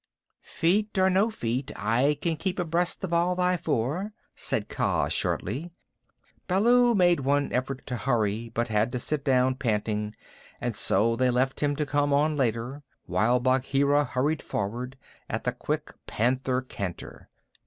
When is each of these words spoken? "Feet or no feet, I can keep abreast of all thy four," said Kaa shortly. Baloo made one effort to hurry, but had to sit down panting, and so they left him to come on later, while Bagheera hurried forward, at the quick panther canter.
"Feet 0.41 0.97
or 0.97 1.11
no 1.11 1.29
feet, 1.29 1.69
I 1.75 2.17
can 2.23 2.35
keep 2.35 2.57
abreast 2.57 3.03
of 3.03 3.13
all 3.13 3.35
thy 3.35 3.55
four," 3.55 4.13
said 4.35 4.67
Kaa 4.67 5.09
shortly. 5.09 5.69
Baloo 6.47 6.95
made 6.95 7.19
one 7.19 7.53
effort 7.53 7.85
to 7.85 7.97
hurry, 7.97 8.49
but 8.49 8.67
had 8.69 8.91
to 8.93 8.99
sit 8.99 9.23
down 9.23 9.57
panting, 9.57 10.15
and 10.59 10.75
so 10.75 11.15
they 11.15 11.29
left 11.29 11.59
him 11.59 11.75
to 11.75 11.85
come 11.85 12.13
on 12.13 12.35
later, 12.35 12.81
while 13.05 13.39
Bagheera 13.39 14.03
hurried 14.03 14.41
forward, 14.41 14.97
at 15.29 15.43
the 15.43 15.51
quick 15.51 15.93
panther 16.07 16.63
canter. 16.63 17.29